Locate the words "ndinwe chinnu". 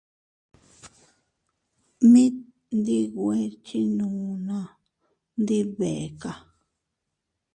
2.77-4.07